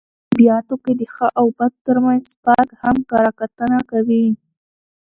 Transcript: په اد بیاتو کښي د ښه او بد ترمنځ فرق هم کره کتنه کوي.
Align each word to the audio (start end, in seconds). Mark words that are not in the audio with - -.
په 0.03 0.07
اد 0.27 0.31
بیاتو 0.37 0.75
کښي 0.83 0.93
د 0.99 1.03
ښه 1.13 1.27
او 1.39 1.47
بد 1.57 1.73
ترمنځ 1.85 2.23
فرق 2.43 2.69
هم 2.81 2.97
کره 3.09 3.31
کتنه 3.39 3.79
کوي. 3.91 4.25